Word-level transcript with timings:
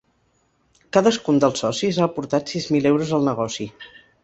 Cadascun 0.97 1.37
dels 1.43 1.61
socis 1.65 2.01
ha 2.01 2.07
aportat 2.09 2.55
sis 2.57 2.67
mil 2.77 2.91
euros 2.95 3.15
al 3.21 3.31
negoci. 3.31 3.71